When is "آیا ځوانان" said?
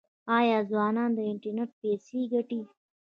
0.37-1.09